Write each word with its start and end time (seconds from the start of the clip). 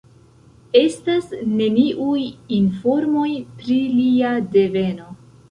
Estas 0.79 1.27
neniuj 1.59 2.15
informoj 2.61 3.27
pri 3.61 3.79
lia 4.01 4.35
deveno. 4.59 5.09